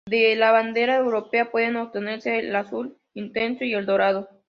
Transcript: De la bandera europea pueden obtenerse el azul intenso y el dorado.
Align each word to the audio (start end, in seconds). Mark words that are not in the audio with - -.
De 0.09 0.35
la 0.35 0.49
bandera 0.49 0.95
europea 0.95 1.51
pueden 1.51 1.75
obtenerse 1.75 2.39
el 2.39 2.55
azul 2.55 2.97
intenso 3.13 3.65
y 3.65 3.75
el 3.75 3.85
dorado. 3.85 4.27